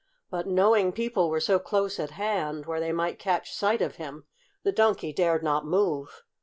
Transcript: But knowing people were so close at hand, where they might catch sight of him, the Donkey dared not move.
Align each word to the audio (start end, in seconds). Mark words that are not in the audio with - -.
But 0.31 0.47
knowing 0.47 0.93
people 0.93 1.29
were 1.29 1.39
so 1.39 1.59
close 1.59 1.99
at 1.99 2.09
hand, 2.09 2.65
where 2.65 2.79
they 2.79 2.91
might 2.91 3.19
catch 3.19 3.53
sight 3.53 3.83
of 3.83 3.97
him, 3.97 4.23
the 4.63 4.71
Donkey 4.71 5.13
dared 5.13 5.43
not 5.43 5.63
move. 5.63 6.23